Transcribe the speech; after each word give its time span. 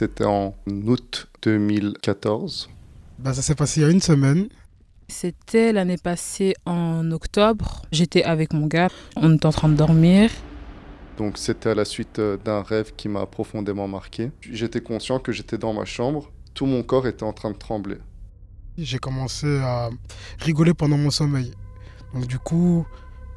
c'était 0.00 0.24
en 0.24 0.54
août 0.66 1.28
2014. 1.42 2.70
Bah, 3.18 3.34
ça 3.34 3.42
s'est 3.42 3.54
passé 3.54 3.80
il 3.80 3.82
y 3.82 3.86
a 3.86 3.90
une 3.90 4.00
semaine. 4.00 4.48
C'était 5.08 5.74
l'année 5.74 5.98
passée 5.98 6.54
en 6.64 7.10
octobre. 7.10 7.82
J'étais 7.92 8.22
avec 8.22 8.54
mon 8.54 8.66
gars, 8.66 8.88
on 9.16 9.34
était 9.34 9.44
en 9.44 9.52
train 9.52 9.68
de 9.68 9.74
dormir. 9.74 10.30
Donc 11.18 11.36
c'était 11.36 11.68
à 11.68 11.74
la 11.74 11.84
suite 11.84 12.18
euh, 12.18 12.38
d'un 12.38 12.62
rêve 12.62 12.94
qui 12.96 13.10
m'a 13.10 13.26
profondément 13.26 13.88
marqué. 13.88 14.30
J'étais 14.40 14.80
conscient 14.80 15.18
que 15.18 15.32
j'étais 15.32 15.58
dans 15.58 15.74
ma 15.74 15.84
chambre, 15.84 16.32
tout 16.54 16.64
mon 16.64 16.82
corps 16.82 17.06
était 17.06 17.24
en 17.24 17.34
train 17.34 17.50
de 17.50 17.58
trembler. 17.58 17.98
J'ai 18.78 18.98
commencé 18.98 19.58
à 19.58 19.90
rigoler 20.38 20.72
pendant 20.72 20.96
mon 20.96 21.10
sommeil. 21.10 21.52
Donc 22.14 22.26
du 22.26 22.38
coup, 22.38 22.86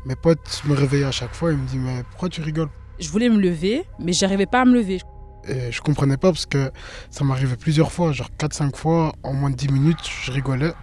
mes 0.06 0.16
potes 0.16 0.62
me 0.64 0.76
réveillaient 0.76 1.04
à 1.04 1.12
chaque 1.12 1.34
fois 1.34 1.52
et 1.52 1.58
me 1.58 1.66
disaient 1.68 1.80
mais 1.80 2.04
pourquoi 2.12 2.30
tu 2.30 2.40
rigoles? 2.40 2.70
Je 3.02 3.10
voulais 3.10 3.28
me 3.28 3.42
lever, 3.42 3.84
mais 4.00 4.14
j'arrivais 4.14 4.46
pas 4.46 4.62
à 4.62 4.66
me 4.66 4.76
lever. 4.76 5.02
Et 5.48 5.72
je 5.72 5.82
comprenais 5.82 6.18
pas 6.18 6.32
parce 6.32 6.46
que 6.46 6.72
ça 7.10 7.24
m'arrivait 7.24 7.58
plusieurs 7.58 7.92
fois, 7.92 8.12
genre 8.12 8.30
4-5 8.40 8.76
fois, 8.76 9.14
en 9.24 9.34
moins 9.34 9.50
de 9.50 9.56
10 9.56 9.72
minutes, 9.72 10.00
je 10.24 10.32
rigolais. 10.32 10.74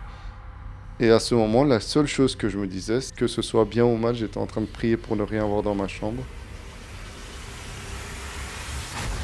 Et 0.98 1.08
à 1.10 1.18
ce 1.18 1.34
moment, 1.34 1.64
la 1.64 1.80
seule 1.80 2.06
chose 2.06 2.36
que 2.36 2.50
je 2.50 2.58
me 2.58 2.66
disais, 2.66 3.00
c'est 3.00 3.14
que 3.14 3.26
ce 3.26 3.40
soit 3.40 3.64
bien 3.64 3.84
ou 3.84 3.96
mal, 3.96 4.14
j'étais 4.14 4.36
en 4.36 4.46
train 4.46 4.60
de 4.60 4.66
prier 4.66 4.98
pour 4.98 5.16
ne 5.16 5.22
rien 5.22 5.46
voir 5.46 5.62
dans 5.62 5.74
ma 5.74 5.88
chambre. 5.88 6.22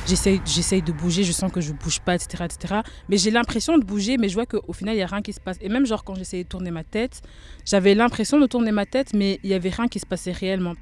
J'essaye, 0.06 0.41
j'essaye 0.46 0.80
de 0.82 0.92
bouger, 0.92 1.24
je 1.24 1.32
sens 1.32 1.52
que 1.52 1.60
je 1.60 1.72
bouge 1.72 2.00
pas, 2.00 2.14
etc. 2.14 2.44
etc. 2.44 2.74
Mais 3.08 3.18
j'ai 3.18 3.30
l'impression 3.30 3.77
de 3.77 3.84
bouger, 3.84 4.16
mais 4.16 4.28
je 4.28 4.34
vois 4.34 4.46
qu'au 4.46 4.72
final, 4.72 4.94
il 4.94 4.98
n'y 4.98 5.02
a 5.02 5.06
rien 5.06 5.20
qui 5.20 5.32
se 5.32 5.41
passe. 5.41 5.58
Et 5.60 5.68
même 5.68 5.84
genre 5.84 6.05
quand 6.05 6.14
j'essayais 6.14 6.44
de 6.44 6.48
tourner 6.48 6.70
ma 6.70 6.84
tête, 6.84 7.20
j'avais 7.64 7.94
l'impression 7.94 8.38
de 8.41 8.46
tourner 8.46 8.70
ma 8.70 8.86
tête, 8.86 9.12
mais 9.12 9.41
il 9.42 9.48
n'y 9.48 9.55
avait 9.55 9.68
rien 9.68 9.88
qui 9.88 9.98
se 9.98 10.06
passait 10.06 10.32
réellement. 10.32 10.74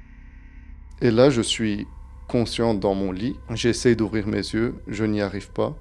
Et 1.01 1.11
là, 1.11 1.29
je 1.29 1.41
suis 1.41 1.87
conscient 2.27 2.73
dans 2.73 2.95
mon 2.95 3.11
lit. 3.11 3.35
J'essaye 3.51 3.95
d'ouvrir 3.95 4.27
mes 4.27 4.37
yeux, 4.37 4.75
je 4.87 5.03
n'y 5.03 5.21
arrive 5.21 5.51
pas. 5.51 5.75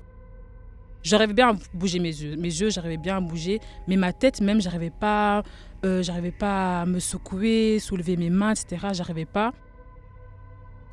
J'arrivais 1.03 1.35
bien 1.35 1.51
à 1.51 1.57
bouger 1.75 1.99
mes 1.99 2.09
yeux. 2.09 2.37
Mes 2.37 2.49
yeux, 2.49 2.71
j'arrivais 2.71 2.97
bien 2.97 3.19
à 3.19 3.21
bouger. 3.21 3.61
Mais 3.89 3.97
ma 3.97 4.13
tête, 4.13 4.41
même, 4.41 4.61
j'arrivais 4.61 4.91
pas, 4.91 5.43
euh, 5.85 6.03
j'arrivais 6.03 6.31
pas 6.33 6.83
à 6.83 6.87
me 6.87 6.99
secouer, 6.99 7.79
soulever 7.79 8.17
mes 8.17 8.31
mains, 8.31 8.53
etc. 8.53 8.89
J'arrivais 8.93 9.27
pas. 9.27 9.53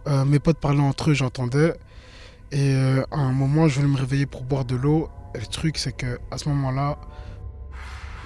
Euh, 0.07 0.25
mes 0.25 0.39
potes 0.39 0.57
parlaient 0.57 0.81
entre 0.81 1.11
eux, 1.11 1.13
j'entendais. 1.13 1.75
Et 2.51 2.73
euh, 2.75 3.03
à 3.11 3.19
un 3.19 3.31
moment, 3.31 3.69
je 3.69 3.79
voulais 3.79 3.91
me 3.91 3.97
réveiller 3.97 4.25
pour 4.25 4.43
boire 4.43 4.65
de 4.65 4.75
l'eau. 4.75 5.07
Et 5.33 5.39
le 5.39 5.45
truc, 5.45 5.77
c'est 5.77 5.95
que 5.95 6.19
à 6.29 6.37
ce 6.37 6.49
moment-là, 6.49 6.97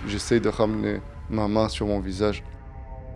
J'essaye 0.07 0.39
de 0.39 0.49
ramener 0.49 1.01
ma 1.29 1.47
main 1.47 1.67
sur 1.67 1.87
mon 1.87 1.99
visage. 1.99 2.43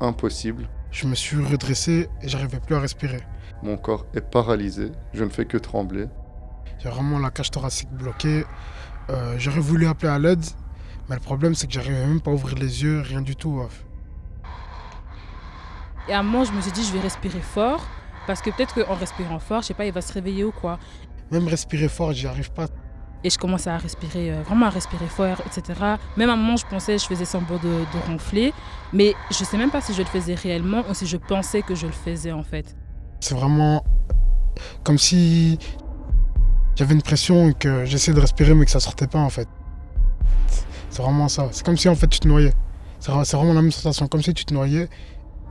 Impossible. 0.02 0.68
Je 0.92 1.08
me 1.08 1.16
suis 1.16 1.44
redressé 1.44 2.10
et 2.22 2.28
j'arrivais 2.28 2.60
plus 2.60 2.76
à 2.76 2.80
respirer. 2.80 3.22
Mon 3.64 3.78
corps 3.78 4.06
est 4.14 4.22
paralysé. 4.22 4.92
Je 5.14 5.24
ne 5.24 5.30
fais 5.30 5.46
que 5.46 5.58
trembler. 5.58 6.08
J'ai 6.80 6.90
vraiment 6.90 7.20
la 7.20 7.30
cage 7.30 7.52
thoracique 7.52 7.90
bloquée. 7.92 8.46
Euh, 9.10 9.36
J'aurais 9.38 9.60
voulu 9.60 9.88
appeler 9.88 10.10
à 10.10 10.20
l'aide, 10.20 10.44
mais 11.10 11.16
le 11.16 11.22
problème, 11.22 11.56
c'est 11.56 11.68
que 11.68 11.74
j'arrivais 11.74 12.06
même 12.06 12.22
pas 12.22 12.32
à 12.32 12.34
ouvrir 12.34 12.56
les 12.58 12.84
yeux, 12.84 13.02
rien 13.02 13.22
du 13.22 13.36
tout. 13.36 13.62
Et 16.08 16.14
à 16.14 16.20
un 16.20 16.24
moment, 16.24 16.44
je 16.46 16.52
me 16.54 16.62
suis 16.62 16.72
dit, 16.72 16.84
je 16.84 16.94
vais 16.94 17.00
respirer 17.02 17.42
fort. 17.42 17.86
Parce 18.28 18.42
que 18.42 18.52
peut-être 18.52 18.76
qu'en 18.84 18.94
respirant 18.96 19.40
fort, 19.40 19.62
je 19.62 19.68
sais 19.68 19.74
pas, 19.74 19.86
il 19.86 19.92
va 19.92 20.02
se 20.02 20.14
réveiller 20.14 20.44
ou 20.44 20.52
quoi. 20.52 20.78
Même 21.32 21.48
respirer 21.48 21.88
fort, 21.88 22.14
j'y 22.14 22.28
arrive 22.28 22.52
pas. 22.52 22.68
Et 23.24 23.30
je 23.30 23.38
commençais 23.38 23.70
à 23.70 23.78
respirer, 23.78 24.32
euh, 24.32 24.42
vraiment 24.44 24.68
à 24.68 24.70
respirer 24.70 25.08
fort, 25.08 25.42
etc. 25.46 25.78
Même 26.16 26.30
à 26.30 26.34
un 26.34 26.36
moment, 26.38 26.56
je 26.56 26.66
pensais, 26.66 26.98
je 26.98 27.06
faisais 27.06 27.26
semblant 27.26 27.58
de, 27.58 27.64
de 27.68 28.08
ronfler. 28.08 28.54
Mais 28.94 29.14
je 29.30 29.44
sais 29.44 29.58
même 29.58 29.72
pas 29.72 29.82
si 29.82 29.94
je 29.94 30.00
le 30.02 30.08
faisais 30.08 30.36
réellement 30.36 30.84
ou 30.90 30.94
si 30.94 31.06
je 31.06 31.18
pensais 31.18 31.62
que 31.62 31.76
je 31.76 31.86
le 31.88 31.92
faisais 31.92 32.32
en 32.32 32.44
fait. 32.44 32.76
C'est 33.20 33.36
vraiment 33.36 33.84
comme 34.84 34.98
si 34.98 35.60
j'avais 36.76 36.94
une 36.94 37.02
pression 37.02 37.50
et 37.50 37.54
que 37.54 37.84
j'essayais 37.86 38.16
de 38.16 38.22
respirer 38.22 38.54
mais 38.54 38.64
que 38.66 38.72
ça 38.72 38.80
sortait 38.80 39.08
pas 39.08 39.20
en 39.20 39.30
fait. 39.30 39.48
C'est 40.90 41.02
vraiment 41.02 41.28
ça. 41.28 41.50
C'est 41.52 41.66
comme 41.66 41.78
si 41.78 41.90
en 41.90 41.96
fait 41.96 42.08
tu 42.08 42.20
te 42.20 42.28
noyais. 42.28 42.54
C'est 43.00 43.12
vra- 43.12 43.24
c'est 43.26 43.38
vraiment 43.38 43.54
la 43.54 43.62
même 43.62 43.72
sensation, 43.72 44.08
comme 44.08 44.22
si 44.22 44.34
tu 44.34 44.46
te 44.46 44.54
noyais. 44.54 44.90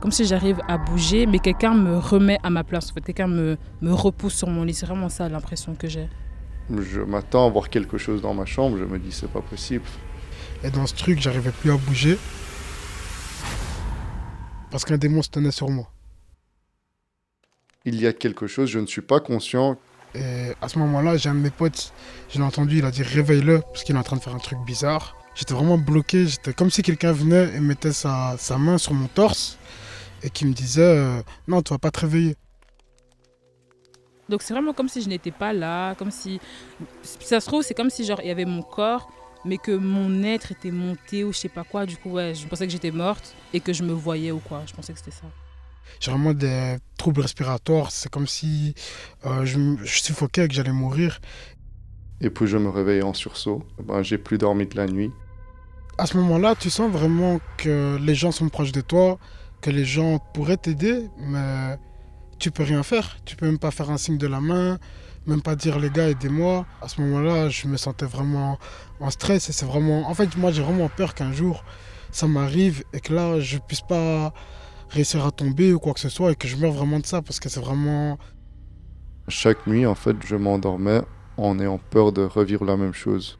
Comme 0.01 0.11
si 0.11 0.25
j'arrive 0.25 0.59
à 0.67 0.77
bouger, 0.77 1.25
mais 1.25 1.39
quelqu'un 1.39 1.73
me 1.73 1.97
remet 1.97 2.37
à 2.43 2.49
ma 2.49 2.63
place. 2.63 2.89
En 2.91 2.93
fait, 2.93 3.01
quelqu'un 3.01 3.27
me, 3.27 3.57
me 3.81 3.91
repousse 3.93 4.33
sur 4.35 4.47
mon 4.49 4.63
lit. 4.63 4.73
C'est 4.73 4.85
vraiment 4.85 5.09
ça 5.09 5.27
l'impression 5.29 5.75
que 5.75 5.87
j'ai. 5.87 6.07
Je 6.77 7.01
m'attends 7.01 7.47
à 7.47 7.49
voir 7.49 7.69
quelque 7.69 7.97
chose 7.97 8.21
dans 8.21 8.33
ma 8.33 8.45
chambre. 8.45 8.77
Je 8.77 8.85
me 8.85 8.99
dis, 8.99 9.11
c'est 9.11 9.31
pas 9.31 9.41
possible. 9.41 9.85
Et 10.63 10.69
dans 10.69 10.85
ce 10.85 10.93
truc, 10.93 11.19
j'arrivais 11.19 11.51
plus 11.51 11.71
à 11.71 11.77
bouger. 11.77 12.17
Parce 14.71 14.85
qu'un 14.85 14.97
démon 14.97 15.21
se 15.21 15.29
tenait 15.29 15.51
sur 15.51 15.69
moi. 15.69 15.91
Il 17.85 17.99
y 17.99 18.05
a 18.05 18.13
quelque 18.13 18.45
chose, 18.45 18.69
je 18.69 18.79
ne 18.79 18.85
suis 18.85 19.01
pas 19.01 19.19
conscient. 19.19 19.77
Et 20.13 20.53
à 20.61 20.67
ce 20.67 20.77
moment-là, 20.79 21.17
j'ai 21.17 21.29
un 21.29 21.35
de 21.35 21.39
mes 21.39 21.49
potes, 21.49 21.93
je 22.29 22.39
l'ai 22.39 22.43
entendu, 22.43 22.79
il 22.79 22.85
a 22.85 22.91
dit 22.91 23.03
réveille-le 23.03 23.61
parce 23.61 23.83
qu'il 23.83 23.95
est 23.95 23.99
en 23.99 24.03
train 24.03 24.17
de 24.17 24.21
faire 24.21 24.35
un 24.35 24.39
truc 24.39 24.59
bizarre. 24.65 25.15
J'étais 25.35 25.53
vraiment 25.53 25.77
bloqué, 25.77 26.27
j'étais 26.27 26.53
comme 26.53 26.69
si 26.69 26.81
quelqu'un 26.81 27.11
venait 27.11 27.55
et 27.55 27.59
mettait 27.59 27.93
sa, 27.93 28.35
sa 28.37 28.57
main 28.57 28.77
sur 28.77 28.93
mon 28.93 29.07
torse 29.07 29.57
et 30.23 30.29
qui 30.29 30.45
me 30.45 30.53
disait 30.53 30.81
euh, 30.81 31.21
non, 31.47 31.61
tu 31.61 31.73
vas 31.73 31.77
pas 31.77 31.91
te 31.91 32.01
réveiller. 32.01 32.35
Donc 34.29 34.41
c'est 34.41 34.53
vraiment 34.53 34.73
comme 34.73 34.89
si 34.89 35.01
je 35.01 35.09
n'étais 35.09 35.31
pas 35.31 35.53
là, 35.53 35.95
comme 35.95 36.11
si 36.11 36.39
ça 37.03 37.39
se 37.39 37.47
trouve 37.47 37.63
c'est 37.63 37.73
comme 37.73 37.89
si 37.89 38.05
genre 38.05 38.21
il 38.21 38.27
y 38.27 38.31
avait 38.31 38.45
mon 38.45 38.61
corps 38.61 39.11
mais 39.45 39.57
que 39.57 39.71
mon 39.71 40.23
être 40.23 40.51
était 40.51 40.71
monté 40.71 41.23
ou 41.23 41.33
je 41.33 41.39
sais 41.39 41.49
pas 41.49 41.63
quoi. 41.63 41.85
Du 41.85 41.97
coup 41.97 42.11
ouais, 42.11 42.33
je 42.35 42.47
pensais 42.47 42.65
que 42.65 42.71
j'étais 42.71 42.91
morte 42.91 43.35
et 43.53 43.59
que 43.59 43.73
je 43.73 43.83
me 43.83 43.93
voyais 43.93 44.31
ou 44.31 44.39
quoi. 44.39 44.63
Je 44.65 44.73
pensais 44.73 44.93
que 44.93 44.99
c'était 44.99 45.11
ça. 45.11 45.27
J'ai 45.99 46.11
vraiment 46.11 46.33
des 46.33 46.77
troubles 46.97 47.21
respiratoires, 47.21 47.91
c'est 47.91 48.09
comme 48.09 48.27
si 48.27 48.75
euh, 49.25 49.43
je, 49.45 49.59
je 49.83 50.01
suffoquais 50.01 50.45
et 50.45 50.47
que 50.47 50.53
j'allais 50.53 50.71
mourir. 50.71 51.19
Et 52.21 52.29
puis 52.29 52.47
je 52.47 52.57
me 52.57 52.69
réveille 52.69 53.01
en 53.01 53.13
sursaut. 53.13 53.63
Ben, 53.83 54.03
j'ai 54.03 54.17
plus 54.17 54.37
dormi 54.37 54.67
de 54.67 54.75
la 54.75 54.87
nuit. 54.87 55.11
À 55.97 56.05
ce 56.05 56.15
moment-là, 56.17 56.55
tu 56.55 56.69
sens 56.69 56.89
vraiment 56.91 57.39
que 57.57 57.97
les 58.01 58.15
gens 58.15 58.31
sont 58.31 58.47
proches 58.49 58.71
de 58.71 58.81
toi, 58.81 59.17
que 59.61 59.69
les 59.69 59.83
gens 59.83 60.19
pourraient 60.33 60.57
t'aider, 60.57 61.07
mais 61.17 61.77
tu 62.39 62.51
peux 62.51 62.63
rien 62.63 62.83
faire. 62.83 63.17
Tu 63.25 63.35
peux 63.35 63.45
même 63.45 63.59
pas 63.59 63.71
faire 63.71 63.89
un 63.91 63.97
signe 63.97 64.17
de 64.17 64.27
la 64.27 64.41
main, 64.41 64.79
même 65.27 65.41
pas 65.41 65.55
dire 65.55 65.79
les 65.79 65.89
gars 65.89 66.09
aidez-moi. 66.09 66.65
À 66.81 66.87
ce 66.87 67.01
moment-là, 67.01 67.49
je 67.49 67.67
me 67.67 67.77
sentais 67.77 68.05
vraiment 68.05 68.57
en 68.99 69.09
stress 69.09 69.49
et 69.49 69.53
c'est 69.53 69.65
vraiment. 69.65 70.09
En 70.09 70.13
fait, 70.13 70.35
moi 70.37 70.51
j'ai 70.51 70.63
vraiment 70.63 70.89
peur 70.89 71.13
qu'un 71.13 71.31
jour 71.31 71.63
ça 72.11 72.27
m'arrive 72.27 72.83
et 72.91 72.99
que 73.01 73.13
là 73.13 73.39
je 73.39 73.59
puisse 73.59 73.81
pas 73.81 74.33
réussir 74.89 75.23
à 75.25 75.31
tomber 75.31 75.73
ou 75.73 75.79
quoi 75.79 75.93
que 75.93 75.99
ce 75.99 76.09
soit 76.09 76.31
et 76.31 76.35
que 76.35 76.47
je 76.47 76.55
meure 76.55 76.71
vraiment 76.71 76.99
de 76.99 77.05
ça 77.05 77.21
parce 77.21 77.39
que 77.39 77.49
c'est 77.49 77.59
vraiment. 77.59 78.17
Chaque 79.27 79.67
nuit, 79.67 79.85
en 79.85 79.93
fait, 79.93 80.15
je 80.25 80.35
m'endormais 80.35 81.01
en 81.37 81.59
ayant 81.59 81.79
peur 81.91 82.11
de 82.11 82.23
revivre 82.23 82.65
la 82.65 82.77
même 82.77 82.93
chose. 82.93 83.37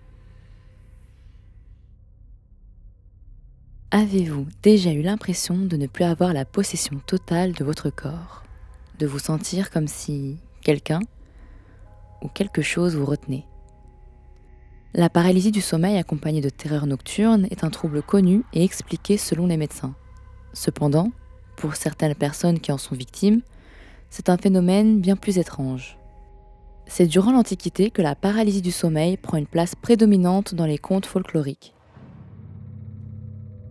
Avez-vous 3.92 4.46
déjà 4.62 4.92
eu 4.92 5.02
l'impression 5.02 5.58
de 5.58 5.76
ne 5.76 5.88
plus 5.88 6.04
avoir 6.04 6.32
la 6.32 6.46
possession 6.46 7.02
totale 7.08 7.54
de 7.54 7.64
votre 7.64 7.90
corps? 7.90 8.44
De 9.00 9.08
vous 9.08 9.20
sentir 9.20 9.72
comme 9.72 9.88
si 9.88 10.36
quelqu'un 10.62 11.00
ou 12.22 12.28
quelque 12.28 12.62
chose 12.62 12.98
vous 12.98 13.06
retenait 13.06 13.46
La 14.94 15.10
paralysie 15.10 15.54
du 15.54 15.62
sommeil 15.62 15.98
accompagnée 15.98 16.42
de 16.42 16.50
terreur 16.50 16.86
nocturne 16.86 17.48
est 17.50 17.64
un 17.64 17.70
trouble 17.70 18.02
connu 18.02 18.44
et 18.52 18.62
expliqué 18.62 19.16
selon 19.16 19.48
les 19.48 19.56
médecins. 19.56 19.96
Cependant, 20.52 21.14
pour 21.56 21.76
certaines 21.76 22.14
personnes 22.14 22.60
qui 22.60 22.74
en 22.74 22.78
sont 22.78 22.94
victimes, 22.94 23.40
c'est 24.10 24.28
un 24.28 24.36
phénomène 24.36 25.00
bien 25.00 25.16
plus 25.16 25.38
étrange. 25.38 25.98
C'est 26.86 27.08
durant 27.08 27.32
l'Antiquité 27.32 27.92
que 27.92 28.02
la 28.02 28.16
paralysie 28.16 28.62
du 28.62 28.72
sommeil 28.72 29.16
prend 29.16 29.38
une 29.38 29.48
place 29.48 29.76
prédominante 29.76 30.56
dans 30.56 30.66
les 30.66 30.78
contes 30.78 31.06
folkloriques. 31.06 31.74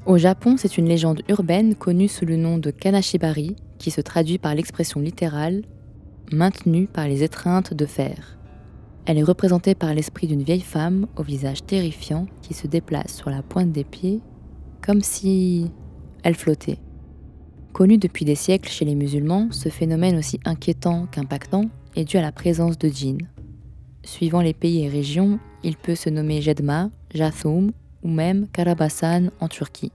Au 0.09 0.17
Japon, 0.17 0.57
c'est 0.57 0.79
une 0.79 0.89
légende 0.89 1.21
urbaine 1.29 1.75
connue 1.75 2.09
sous 2.09 2.25
le 2.25 2.37
nom 2.37 2.57
de 2.57 2.71
Kanashibari, 2.71 3.57
qui 3.77 3.91
se 3.91 4.01
traduit 4.01 4.39
par 4.39 4.55
l'expression 4.55 5.01
littérale 5.01 5.65
maintenue 6.33 6.87
par 6.87 7.07
les 7.07 7.23
étreintes 7.23 7.75
de 7.75 7.85
fer. 7.85 8.39
Elle 9.05 9.19
est 9.19 9.23
représentée 9.23 9.75
par 9.75 9.93
l'esprit 9.93 10.27
d'une 10.27 10.43
vieille 10.43 10.63
femme 10.63 11.09
au 11.17 11.23
visage 11.23 11.63
terrifiant 11.63 12.27
qui 12.41 12.55
se 12.55 12.67
déplace 12.67 13.17
sur 13.17 13.29
la 13.29 13.43
pointe 13.43 13.71
des 13.71 13.85
pieds 13.85 14.23
comme 14.83 15.03
si 15.03 15.71
elle 16.23 16.37
flottait. 16.37 16.79
Connu 17.75 17.99
depuis 17.99 18.25
des 18.25 18.35
siècles 18.35 18.71
chez 18.71 18.87
les 18.87 18.95
musulmans, 18.95 19.49
ce 19.51 19.69
phénomène 19.69 20.17
aussi 20.17 20.41
inquiétant 20.47 21.07
qu'impactant 21.13 21.67
est 21.97 22.07
dû 22.07 22.17
à 22.17 22.23
la 22.23 22.33
présence 22.33 22.79
de 22.79 22.89
djinns. 22.89 23.29
Suivant 24.05 24.41
les 24.41 24.55
pays 24.55 24.87
et 24.87 24.89
régions, 24.89 25.39
il 25.63 25.77
peut 25.77 25.95
se 25.95 26.09
nommer 26.09 26.41
Jedma, 26.41 26.89
Jathoum 27.13 27.73
ou 28.03 28.09
même 28.09 28.49
Karabasan 28.49 29.29
en 29.41 29.49
Turquie. 29.49 29.93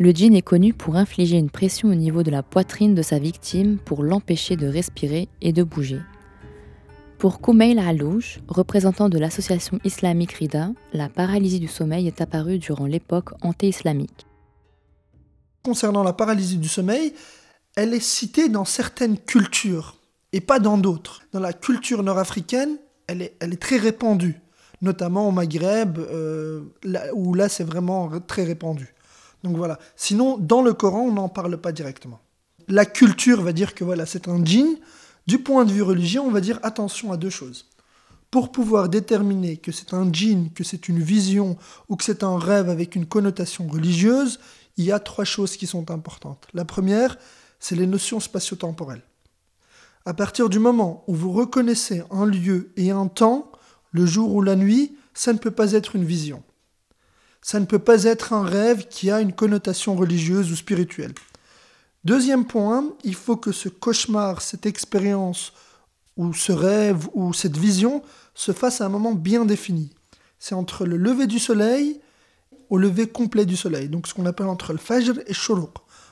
Le 0.00 0.12
djinn 0.12 0.36
est 0.36 0.42
connu 0.42 0.74
pour 0.74 0.94
infliger 0.94 1.38
une 1.38 1.50
pression 1.50 1.88
au 1.88 1.94
niveau 1.94 2.22
de 2.22 2.30
la 2.30 2.44
poitrine 2.44 2.94
de 2.94 3.02
sa 3.02 3.18
victime 3.18 3.78
pour 3.78 4.04
l'empêcher 4.04 4.54
de 4.54 4.68
respirer 4.68 5.28
et 5.40 5.52
de 5.52 5.64
bouger. 5.64 6.00
Pour 7.18 7.40
Koumeil 7.40 7.76
Alouche, 7.80 8.38
représentant 8.46 9.08
de 9.08 9.18
l'association 9.18 9.80
islamique 9.82 10.34
Rida, 10.34 10.70
la 10.92 11.08
paralysie 11.08 11.58
du 11.58 11.66
sommeil 11.66 12.06
est 12.06 12.20
apparue 12.20 12.60
durant 12.60 12.86
l'époque 12.86 13.30
anté-islamique. 13.42 14.24
Concernant 15.64 16.04
la 16.04 16.12
paralysie 16.12 16.58
du 16.58 16.68
sommeil, 16.68 17.12
elle 17.74 17.92
est 17.92 17.98
citée 17.98 18.48
dans 18.48 18.64
certaines 18.64 19.18
cultures 19.18 19.96
et 20.32 20.40
pas 20.40 20.60
dans 20.60 20.78
d'autres. 20.78 21.22
Dans 21.32 21.40
la 21.40 21.52
culture 21.52 22.04
nord-africaine, 22.04 22.78
elle 23.08 23.22
est, 23.22 23.36
elle 23.40 23.52
est 23.52 23.60
très 23.60 23.78
répandue, 23.78 24.40
notamment 24.80 25.26
au 25.26 25.32
Maghreb, 25.32 25.98
euh, 25.98 26.62
où 27.14 27.34
là 27.34 27.48
c'est 27.48 27.64
vraiment 27.64 28.08
très 28.20 28.44
répandu. 28.44 28.94
Donc 29.44 29.56
voilà. 29.56 29.78
Sinon, 29.96 30.38
dans 30.38 30.62
le 30.62 30.74
Coran, 30.74 31.02
on 31.02 31.12
n'en 31.12 31.28
parle 31.28 31.56
pas 31.58 31.72
directement. 31.72 32.20
La 32.68 32.84
culture 32.84 33.42
va 33.42 33.52
dire 33.52 33.74
que 33.74 33.84
voilà, 33.84 34.06
c'est 34.06 34.28
un 34.28 34.44
djinn. 34.44 34.76
Du 35.26 35.38
point 35.38 35.64
de 35.64 35.72
vue 35.72 35.82
religieux, 35.82 36.20
on 36.20 36.30
va 36.30 36.40
dire 36.40 36.58
attention 36.62 37.12
à 37.12 37.16
deux 37.16 37.30
choses. 37.30 37.66
Pour 38.30 38.52
pouvoir 38.52 38.88
déterminer 38.88 39.56
que 39.56 39.72
c'est 39.72 39.94
un 39.94 40.12
djinn, 40.12 40.50
que 40.52 40.64
c'est 40.64 40.88
une 40.88 41.00
vision 41.00 41.56
ou 41.88 41.96
que 41.96 42.04
c'est 42.04 42.22
un 42.22 42.38
rêve 42.38 42.68
avec 42.68 42.94
une 42.94 43.06
connotation 43.06 43.66
religieuse, 43.68 44.38
il 44.76 44.84
y 44.84 44.92
a 44.92 44.98
trois 44.98 45.24
choses 45.24 45.56
qui 45.56 45.66
sont 45.66 45.90
importantes. 45.90 46.46
La 46.54 46.64
première, 46.64 47.16
c'est 47.58 47.76
les 47.76 47.86
notions 47.86 48.20
spatio-temporelles. 48.20 49.02
À 50.04 50.14
partir 50.14 50.48
du 50.48 50.58
moment 50.58 51.04
où 51.06 51.14
vous 51.14 51.32
reconnaissez 51.32 52.02
un 52.10 52.24
lieu 52.24 52.72
et 52.76 52.90
un 52.90 53.08
temps, 53.08 53.50
le 53.92 54.06
jour 54.06 54.34
ou 54.34 54.42
la 54.42 54.56
nuit, 54.56 54.96
ça 55.14 55.32
ne 55.32 55.38
peut 55.38 55.50
pas 55.50 55.72
être 55.72 55.96
une 55.96 56.04
vision. 56.04 56.42
Ça 57.42 57.60
ne 57.60 57.66
peut 57.66 57.78
pas 57.78 58.04
être 58.04 58.32
un 58.32 58.44
rêve 58.44 58.88
qui 58.88 59.10
a 59.10 59.20
une 59.20 59.32
connotation 59.32 59.94
religieuse 59.96 60.50
ou 60.52 60.56
spirituelle. 60.56 61.14
Deuxième 62.04 62.44
point, 62.44 62.84
il 63.04 63.14
faut 63.14 63.36
que 63.36 63.52
ce 63.52 63.68
cauchemar, 63.68 64.40
cette 64.42 64.66
expérience, 64.66 65.52
ou 66.16 66.32
ce 66.34 66.52
rêve, 66.52 67.08
ou 67.14 67.32
cette 67.32 67.56
vision, 67.56 68.02
se 68.34 68.52
fasse 68.52 68.80
à 68.80 68.86
un 68.86 68.88
moment 68.88 69.12
bien 69.12 69.44
défini. 69.44 69.90
C'est 70.38 70.54
entre 70.54 70.84
le 70.84 70.96
lever 70.96 71.26
du 71.26 71.38
soleil 71.38 72.00
au 72.70 72.76
lever 72.76 73.06
complet 73.06 73.46
du 73.46 73.56
soleil. 73.56 73.88
Donc 73.88 74.06
ce 74.06 74.14
qu'on 74.14 74.26
appelle 74.26 74.46
entre 74.46 74.72
le 74.72 74.78
fajr 74.78 75.18
et 75.26 75.34
shuruq 75.34 75.70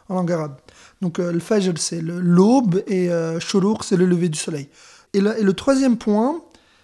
en 0.08 0.14
langue 0.14 0.32
arabe. 0.32 0.56
Donc 1.00 1.19
euh, 1.19 1.32
le 1.32 1.40
fajr 1.40 1.75
c'est 1.78 2.00
l'aube 2.00 2.82
et 2.87 3.11
euh, 3.11 3.38
c'est 3.40 3.96
le 3.96 4.06
lever 4.06 4.28
du 4.28 4.38
soleil. 4.38 4.69
Et 5.12 5.20
le 5.20 5.52
troisième 5.55 5.96
point, 5.96 6.43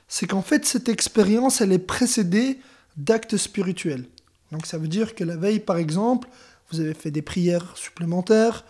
c'est 0.09 0.27
qu'en 0.27 0.43
fait 0.43 0.65
cette 0.65 0.89
expérience 0.89 1.61
elle 1.61 1.73
est 1.73 1.79
précédée 1.79 2.59
d'actes 2.97 3.37
spirituels. 3.37 4.07
Donc 4.53 4.67
ça 4.67 4.79
veut 4.79 4.89
dire 4.89 5.15
que 5.15 5.25
la 5.25 5.37
veille 5.37 5.61
par 5.61 5.79
exemple, 5.79 6.29
vous 6.71 6.81
avez 6.81 6.95
fait 6.95 7.11
des 7.11 7.23
prières 7.23 7.77
supplémentaires 7.77 8.65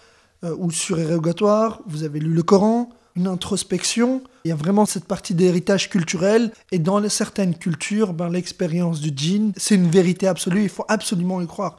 euh, 0.44 0.56
ou 0.58 0.70
surérogatoires, 0.70 1.82
vous 1.87 2.05
avez 2.05 2.20
lu 2.20 2.32
le 2.32 2.43
Coran, 2.43 2.90
une 3.17 3.26
introspection. 3.26 4.23
Il 4.44 4.49
y 4.49 4.52
a 4.52 4.56
vraiment 4.56 4.87
cette 4.87 5.05
partie 5.05 5.34
d'héritage 5.34 5.90
culturel. 5.90 6.52
Et 6.70 6.79
dans 6.79 7.06
certaines 7.08 7.56
cultures, 7.56 8.14
ben, 8.14 8.31
l'expérience 8.31 9.00
du 9.00 9.12
djinn, 9.14 9.52
c'est 9.56 9.75
une 9.75 9.90
vérité 9.90 10.26
absolue. 10.26 10.62
Il 10.62 10.69
faut 10.69 10.87
absolument 10.88 11.40
y 11.40 11.46
croire. 11.46 11.79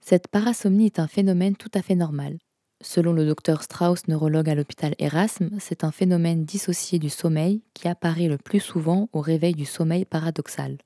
Cette 0.00 0.28
parasomnie 0.28 0.86
est 0.86 0.98
un 0.98 1.08
phénomène 1.08 1.56
tout 1.56 1.70
à 1.74 1.82
fait 1.82 1.94
normal. 1.94 2.38
Selon 2.82 3.12
le 3.12 3.26
docteur 3.26 3.62
Strauss, 3.62 4.08
neurologue 4.08 4.48
à 4.48 4.54
l'hôpital 4.54 4.94
Erasme, 4.98 5.50
c'est 5.58 5.84
un 5.84 5.92
phénomène 5.92 6.44
dissocié 6.44 6.98
du 6.98 7.10
sommeil 7.10 7.62
qui 7.74 7.88
apparaît 7.88 8.28
le 8.28 8.38
plus 8.38 8.60
souvent 8.60 9.10
au 9.12 9.20
réveil 9.20 9.54
du 9.54 9.66
sommeil 9.66 10.06
paradoxal. 10.06 10.78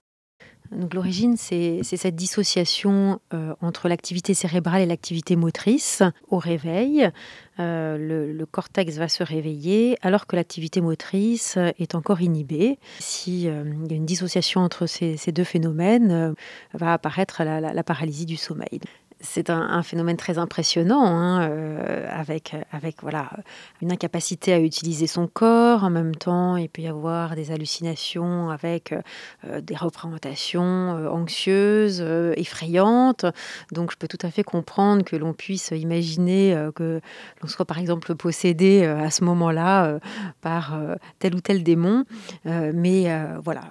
Donc 0.75 0.95
l'origine, 0.95 1.37
c'est 1.37 1.83
cette 1.83 2.17
dissociation 2.17 3.21
euh, 3.33 3.55
entre 3.61 3.89
l'activité 3.89 4.35
cérébrale 4.35 4.83
et 4.83 4.87
l'activité 4.87 5.37
motrice 5.37 6.03
au 6.29 6.39
réveil. 6.39 7.11
Euh, 7.61 8.33
le, 8.33 8.47
cortex 8.47 8.97
va 8.97 9.09
se 9.09 9.23
réveiller 9.23 9.97
alors 10.03 10.27
que 10.27 10.37
l'activité 10.37 10.81
motrice 10.81 11.57
est 11.79 11.95
encore 11.95 12.21
inhibée. 12.21 12.79
Euh, 13.29 13.31
y 13.31 13.49
a 13.49 13.97
une 13.97 14.07
dissociation 14.07 14.61
entre 14.61 14.87
ces, 14.87 15.17
deux 15.33 15.45
phénomènes, 15.45 16.35
va 16.73 16.93
apparaître 16.93 17.43
la 17.43 17.85
paralysie 17.85 18.27
du 18.27 18.37
sommeil 18.37 18.81
c'est 19.25 19.51
un, 19.51 19.83
phénomène 19.83 20.17
très 20.17 20.39
impressionnant, 20.39 21.05
hein, 21.05 21.49
euh, 21.49 22.07
avec, 22.11 22.55
avec 22.71 23.03
voilà, 23.03 23.31
une 23.83 23.91
incapacité 23.91 24.53
à 24.53 24.61
utiliser 24.61 25.07
son 25.07 25.27
corps. 25.27 25.85
En 25.85 25.91
même 25.91 26.15
temps, 26.15 26.57
il 26.57 26.69
peut 26.69 26.83
y 26.83 26.87
avoir 26.87 27.35
des 27.35 27.51
hallucinations 27.51 28.51
avec 28.51 28.93
euh, 28.93 29.61
des 29.61 29.75
représentations 29.75 30.63
euh, 30.63 31.09
anxieuses, 31.09 32.05
effrayantes. 32.37 33.27
Donc, 33.73 33.91
je 33.91 33.97
peux 33.97 34.09
tout 34.09 34.19
à 34.23 34.31
fait 34.31 34.45
comprendre 34.45 35.05
que 35.05 35.17
l'on 35.17 35.33
puisse 35.33 35.73
imaginer 35.75 36.57
que 36.75 37.01
l'on 37.43 37.49
soit, 37.49 37.65
par 37.65 37.79
exemple, 37.79 38.15
possédé 38.15 38.85
à 38.85 39.11
ce 39.11 39.25
moment-là 39.25 39.99
par 40.41 40.79
tel 41.19 41.35
ou 41.35 41.41
tel 41.41 41.63
démon. 41.63 42.05
mais 42.45 43.07
voilà, 43.43 43.63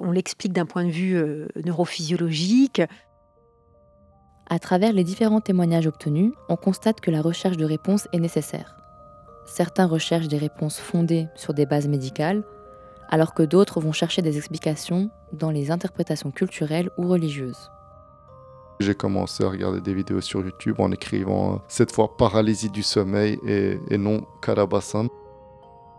on 0.00 0.10
l'explique 0.10 0.52
d'un 0.52 0.66
point 0.66 0.84
de 0.84 0.90
vue 0.90 1.22
neurophysiologique. 1.64 2.82
À 4.48 4.60
travers 4.60 4.92
les 4.92 5.02
différents 5.02 5.40
témoignages 5.40 5.88
obtenus, 5.88 6.32
on 6.48 6.54
constate 6.54 7.00
que 7.00 7.10
la 7.10 7.20
recherche 7.20 7.56
de 7.56 7.64
réponses 7.64 8.06
est 8.12 8.20
nécessaire. 8.20 8.76
Certains 9.44 9.86
recherchent 9.86 10.28
des 10.28 10.38
réponses 10.38 10.78
fondées 10.78 11.26
sur 11.34 11.52
des 11.52 11.66
bases 11.66 11.88
médicales, 11.88 12.44
alors 13.08 13.34
que 13.34 13.42
d'autres 13.42 13.80
vont 13.80 13.92
chercher 13.92 14.22
des 14.22 14.36
explications 14.36 15.10
dans 15.32 15.50
les 15.50 15.72
interprétations 15.72 16.30
culturelles 16.30 16.90
ou 16.96 17.08
religieuses. 17.08 17.70
J'ai 18.78 18.94
commencé 18.94 19.42
à 19.42 19.48
regarder 19.48 19.80
des 19.80 19.94
vidéos 19.94 20.20
sur 20.20 20.44
YouTube 20.44 20.76
en 20.78 20.92
écrivant 20.92 21.62
cette 21.66 21.90
fois 21.90 22.16
paralysie 22.16 22.70
du 22.70 22.84
sommeil 22.84 23.40
et, 23.46 23.98
non 23.98 24.26
Karabasan. 24.42 25.08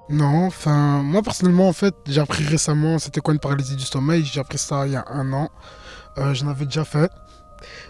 Non, 0.10 0.46
enfin, 0.46 1.04
moi 1.04 1.22
personnellement, 1.22 1.68
en 1.68 1.74
fait, 1.74 1.96
j'ai 2.06 2.22
appris 2.22 2.46
récemment 2.46 2.98
c'était 2.98 3.20
quoi 3.20 3.34
une 3.34 3.42
paralysie 3.42 3.76
du 3.76 3.84
sommeil. 3.84 4.24
J'ai 4.24 4.40
appris 4.40 4.58
ça 4.58 4.88
il 4.88 4.94
y 4.94 4.96
a 4.96 5.04
un 5.10 5.34
an. 5.34 5.50
Euh, 6.18 6.34
J'en 6.34 6.48
avais 6.48 6.66
déjà 6.66 6.86
fait. 6.86 7.12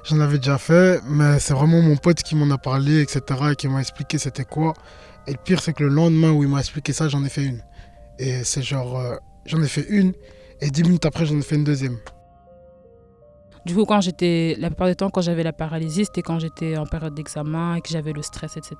J'en 0.03 0.19
avais 0.19 0.37
déjà 0.37 0.57
fait, 0.57 1.01
mais 1.05 1.39
c'est 1.39 1.53
vraiment 1.53 1.81
mon 1.81 1.97
pote 1.97 2.23
qui 2.23 2.35
m'en 2.35 2.49
a 2.53 2.57
parlé, 2.57 3.01
etc. 3.01 3.21
et 3.51 3.55
qui 3.55 3.67
m'a 3.67 3.79
expliqué 3.79 4.17
c'était 4.17 4.45
quoi. 4.45 4.73
Et 5.27 5.31
le 5.31 5.37
pire, 5.37 5.61
c'est 5.61 5.73
que 5.73 5.83
le 5.83 5.89
lendemain 5.89 6.31
où 6.31 6.43
il 6.43 6.49
m'a 6.49 6.59
expliqué 6.59 6.93
ça, 6.93 7.09
j'en 7.09 7.23
ai 7.23 7.29
fait 7.29 7.43
une. 7.43 7.61
Et 8.19 8.43
c'est 8.43 8.61
genre, 8.61 8.97
euh, 8.97 9.15
j'en 9.45 9.61
ai 9.61 9.67
fait 9.67 9.85
une, 9.89 10.13
et 10.61 10.69
dix 10.69 10.83
minutes 10.83 11.05
après, 11.05 11.25
j'en 11.25 11.37
ai 11.37 11.41
fait 11.41 11.55
une 11.55 11.63
deuxième. 11.63 11.97
Du 13.65 13.75
coup, 13.75 13.83
quand 13.83 13.99
j'étais, 13.99 14.55
la 14.59 14.69
plupart 14.69 14.87
du 14.87 14.95
temps, 14.95 15.09
quand 15.09 15.21
j'avais 15.21 15.43
la 15.43 15.51
paralysie, 15.51 16.05
c'était 16.05 16.21
quand 16.21 16.39
j'étais 16.39 16.77
en 16.77 16.85
période 16.85 17.13
d'examen 17.13 17.75
et 17.75 17.81
que 17.81 17.89
j'avais 17.89 18.13
le 18.13 18.21
stress, 18.21 18.55
etc. 18.55 18.75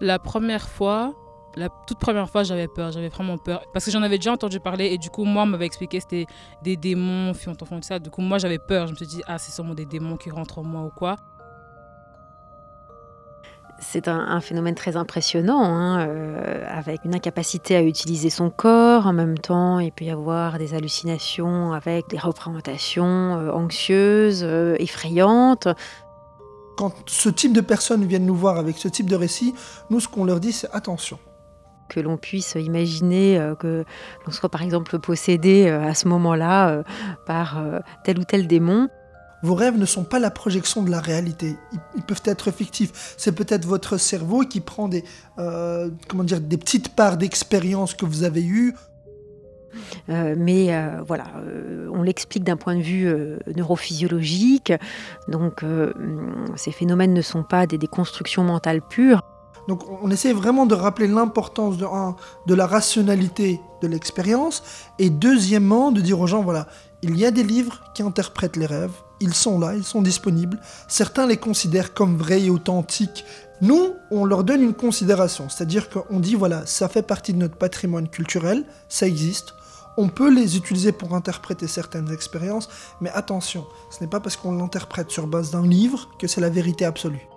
La 0.00 0.20
première 0.20 0.68
fois, 0.68 1.12
la 1.56 1.68
toute 1.86 1.98
première 1.98 2.28
fois, 2.30 2.42
j'avais 2.44 2.68
peur, 2.68 2.92
j'avais 2.92 3.08
vraiment 3.08 3.36
peur. 3.36 3.62
Parce 3.72 3.84
que 3.84 3.90
j'en 3.90 4.02
avais 4.02 4.18
déjà 4.18 4.32
entendu 4.32 4.60
parler 4.60 4.86
et 4.86 4.98
du 4.98 5.10
coup, 5.10 5.24
moi, 5.24 5.42
on 5.42 5.46
m'avait 5.46 5.66
expliqué 5.66 5.98
que 5.98 6.02
c'était 6.02 6.26
des 6.62 6.76
démons, 6.76 7.34
font 7.34 7.56
enfant, 7.60 7.76
tout 7.76 7.86
ça. 7.86 7.98
Du 7.98 8.10
coup, 8.10 8.22
moi, 8.22 8.38
j'avais 8.38 8.58
peur. 8.58 8.86
Je 8.86 8.92
me 8.92 8.96
suis 8.96 9.06
dit, 9.06 9.22
ah, 9.26 9.38
c'est 9.38 9.52
sûrement 9.52 9.74
des 9.74 9.84
démons 9.84 10.16
qui 10.16 10.30
rentrent 10.30 10.58
en 10.58 10.64
moi 10.64 10.82
ou 10.82 10.90
quoi. 10.90 11.16
C'est 13.80 14.06
un, 14.06 14.40
phénomène 14.40 14.76
très 14.76 14.96
impressionnant, 14.96 15.64
hein, 15.64 16.06
euh, 16.06 16.64
avec 16.68 17.04
une 17.04 17.16
incapacité 17.16 17.74
à 17.74 17.82
utiliser 17.82 18.30
son 18.30 18.48
corps. 18.48 19.08
En 19.08 19.12
même 19.12 19.36
temps, 19.36 19.80
il 19.80 19.90
peut 19.90 20.04
y 20.04 20.10
avoir 20.10 20.56
des 20.56 20.74
hallucinations 20.74 21.72
avec 21.72 22.08
des 22.08 22.18
représentations 22.18 23.04
euh, 23.04 23.50
anxieuses, 23.50 24.44
euh, 24.44 24.76
effrayantes. 24.78 25.66
Quand 26.76 26.94
ce 27.06 27.28
type 27.28 27.52
de 27.52 27.60
personnes 27.60 28.04
viennent 28.04 28.24
nous 28.24 28.36
voir 28.36 28.56
avec 28.56 28.78
ce 28.78 28.86
type 28.86 29.10
de 29.10 29.16
récit, 29.16 29.52
nous, 29.90 29.98
ce 29.98 30.06
qu'on 30.06 30.24
leur 30.24 30.38
dit, 30.38 30.52
c'est 30.52 30.70
attention 30.72 31.18
que 31.92 32.00
l'on 32.00 32.16
puisse 32.16 32.56
imaginer 32.58 33.38
euh, 33.38 33.54
que 33.54 33.84
l'on 34.24 34.32
soit 34.32 34.48
par 34.48 34.62
exemple 34.62 34.98
possédé 34.98 35.66
euh, 35.66 35.86
à 35.86 35.94
ce 35.94 36.08
moment-là 36.08 36.70
euh, 36.70 36.82
par 37.26 37.62
tel 38.04 38.18
ou 38.18 38.24
tel 38.24 38.46
démon. 38.46 38.88
Vos 39.42 39.54
rêves 39.54 39.76
ne 39.76 39.86
sont 39.86 40.04
pas 40.04 40.20
la 40.20 40.30
projection 40.30 40.82
de 40.82 40.90
la 40.90 41.00
réalité. 41.00 41.56
Ils, 41.96 42.02
peuvent 42.02 42.22
être 42.24 42.52
fictifs. 42.52 43.14
C'est 43.16 43.32
peut-être 43.32 43.66
votre 43.66 43.96
cerveau 43.96 44.40
qui 44.40 44.60
prend 44.60 44.86
des, 44.86 45.02
comment 45.36 46.22
dire, 46.22 46.40
des 46.40 46.56
petites 46.56 46.94
parts 46.94 47.16
d'expérience 47.16 47.94
que 47.94 48.04
vous 48.04 48.22
avez 48.22 48.44
eues. 48.44 48.72
mais 50.06 50.70
voilà, 51.08 51.24
on 51.92 52.04
l'explique 52.04 52.44
d'un 52.44 52.56
point 52.56 52.76
de 52.76 52.82
vue 52.82 53.12
neurophysiologique. 53.56 54.72
Donc, 55.26 55.64
ces 56.54 56.70
phénomènes 56.70 57.12
ne 57.12 57.22
sont 57.22 57.42
pas 57.42 57.66
des, 57.66 57.78
des 57.78 57.88
constructions 57.88 58.44
mentales 58.44 58.80
pures. 58.80 59.22
Donc 59.68 59.82
on 60.02 60.10
essaie 60.10 60.32
vraiment 60.32 60.66
de 60.66 60.74
rappeler 60.74 61.06
l'importance 61.06 61.76
de, 61.76 61.86
de 62.46 62.54
la 62.54 62.66
rationalité 62.66 63.60
de 63.80 63.88
l'expérience 63.88 64.62
et 64.98 65.10
deuxièmement 65.10 65.92
de 65.92 66.00
dire 66.00 66.20
aux 66.20 66.26
gens 66.26 66.42
voilà, 66.42 66.66
il 67.02 67.18
y 67.18 67.26
a 67.26 67.30
des 67.30 67.42
livres 67.42 67.82
qui 67.94 68.02
interprètent 68.02 68.56
les 68.56 68.66
rêves, 68.66 68.92
ils 69.20 69.34
sont 69.34 69.58
là, 69.58 69.74
ils 69.74 69.84
sont 69.84 70.02
disponibles. 70.02 70.60
Certains 70.88 71.26
les 71.26 71.36
considèrent 71.36 71.94
comme 71.94 72.16
vrais 72.16 72.42
et 72.42 72.50
authentiques. 72.50 73.24
Nous, 73.60 73.94
on 74.10 74.24
leur 74.24 74.44
donne 74.44 74.62
une 74.62 74.74
considération, 74.74 75.48
c'est-à-dire 75.48 75.88
qu'on 75.90 76.20
dit 76.20 76.34
voilà, 76.34 76.66
ça 76.66 76.88
fait 76.88 77.02
partie 77.02 77.32
de 77.32 77.38
notre 77.38 77.56
patrimoine 77.56 78.08
culturel, 78.08 78.64
ça 78.88 79.06
existe. 79.06 79.54
On 79.96 80.08
peut 80.08 80.32
les 80.32 80.56
utiliser 80.56 80.90
pour 80.90 81.14
interpréter 81.14 81.66
certaines 81.66 82.10
expériences, 82.10 82.68
mais 83.00 83.10
attention, 83.10 83.66
ce 83.90 84.02
n'est 84.02 84.08
pas 84.08 84.20
parce 84.20 84.36
qu'on 84.36 84.52
l'interprète 84.52 85.10
sur 85.10 85.26
base 85.26 85.50
d'un 85.50 85.66
livre 85.66 86.08
que 86.18 86.26
c'est 86.26 86.40
la 86.40 86.48
vérité 86.48 86.84
absolue. 86.84 87.28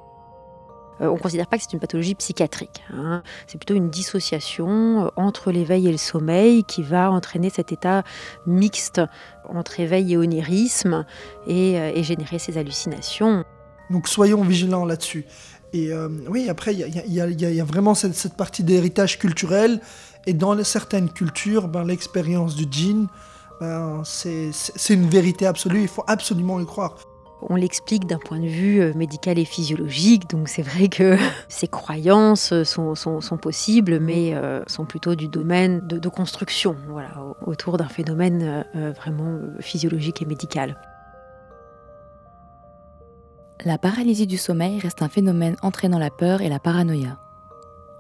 Euh, 1.02 1.08
on 1.08 1.16
ne 1.16 1.20
considère 1.20 1.48
pas 1.48 1.58
que 1.58 1.64
c'est 1.64 1.74
une 1.74 1.80
pathologie 1.80 2.16
psychiatrique. 2.16 2.84
Hein. 2.94 3.22
C'est 3.48 3.58
plutôt 3.58 3.74
une 3.74 3.90
dissociation 3.90 5.06
euh, 5.06 5.10
entre 5.16 5.52
l'éveil 5.52 5.88
et 5.88 5.92
le 5.92 5.98
sommeil 5.98 6.64
qui 6.64 6.84
va 6.84 7.12
entraîner 7.12 7.50
cet 7.50 7.72
état 7.72 8.04
mixte 8.46 9.02
entre 9.50 9.80
éveil 9.80 10.14
et 10.14 10.18
onirisme 10.18 11.06
et, 11.48 11.80
euh, 11.80 12.04
générer 12.04 12.40
ces 12.40 12.58
hallucinations. 12.58 13.44
Donc 13.90 14.08
soyons 14.08 14.42
vigilants 14.42 14.86
là-dessus. 14.86 15.26
Et 15.74 15.92
oui, 16.30 16.48
après, 16.48 16.74
il 16.74 17.14
y, 17.14 17.60
a 17.60 17.66
vraiment 17.66 17.96
cette, 17.96 18.38
partie 18.38 18.64
d'héritage 18.64 19.20
culturel 19.20 19.82
Et 20.26 20.34
dans 20.34 20.64
certaines 20.64 21.10
cultures, 21.10 21.68
ben, 21.68 21.84
l'expérience 21.84 22.56
du 22.56 22.66
djinn, 22.72 23.08
ben, 23.60 24.02
c'est 24.06 24.54
une 24.90 25.10
vérité 25.10 25.46
absolue, 25.46 25.82
il 25.82 25.90
faut 25.90 26.06
absolument 26.08 26.62
y 26.62 26.66
croire. 26.66 26.96
On 27.42 27.56
l'explique 27.56 28.08
d'un 28.08 28.18
point 28.18 28.40
de 28.40 28.48
vue 28.48 28.82
euh, 28.82 28.94
médical 28.96 29.38
et 29.38 29.46
physiologique, 29.46 30.30
donc 30.30 30.48
c'est 30.48 30.62
vrai 30.62 30.88
que 30.88 31.18
ces 31.48 31.68
croyances 31.68 32.54
sont, 32.64 33.38
possibles, 33.42 34.00
mais 34.00 34.34
euh, 34.34 34.64
sont 34.68 34.86
plutôt 34.86 35.16
du 35.16 35.28
domaine 35.28 35.86
de, 35.86 36.10
construction, 36.10 36.76
voilà, 36.88 37.12
autour 37.46 37.78
d'un 37.78 37.88
phénomène 37.88 38.66
euh, 38.76 38.92
vraiment 38.94 39.40
physiologique 39.60 40.22
et 40.22 40.26
médical. 40.26 40.80
La 43.64 43.78
paralysie 43.78 44.28
du 44.28 44.38
sommeil 44.38 44.80
reste 44.80 45.02
un 45.02 45.10
phénomène 45.10 45.56
entraînant 45.62 46.00
la 46.00 46.12
peur 46.12 46.42
et 46.42 46.50
la 46.50 46.60
paranoïa. 46.60 47.18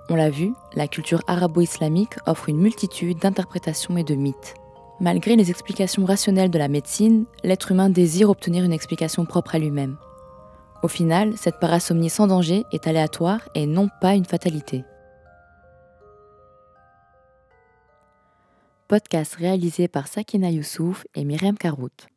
On 0.09 0.15
l'a 0.15 0.29
vu, 0.29 0.53
la 0.75 0.87
culture 0.87 1.21
arabo-islamique 1.27 2.17
offre 2.27 2.49
une 2.49 2.59
multitude 2.59 3.19
d'interprétations 3.19 3.97
et 3.97 4.03
de 4.03 4.15
mythes. 4.15 4.53
Malgré 5.01 5.35
les 5.35 5.49
explications 5.49 6.05
rationnelles 6.05 6.51
de 6.51 6.57
la 6.57 6.69
médecine, 6.69 7.25
l'être 7.43 7.71
humain 7.71 7.89
désire 7.89 8.29
obtenir 8.29 8.63
une 8.63 8.71
explication 8.71 9.25
propre 9.25 9.55
à 9.55 9.59
lui-même. 9.59 9.97
Au 10.83 10.87
final, 10.87 11.35
cette 11.35 11.59
parasomnie 11.59 12.09
sans 12.09 12.27
danger 12.27 12.63
est 12.71 12.87
aléatoire 12.87 13.41
et 13.55 13.65
non 13.65 13.89
pas 13.99 14.15
une 14.15 14.25
fatalité. 14.25 14.85
Podcast 18.87 19.35
réalisé 19.35 19.87
par 19.87 20.07
Sakina 20.07 20.49
Youssouf 20.51 21.05
et 21.15 21.25
Myriam 21.25 21.57
Karout. 21.57 22.07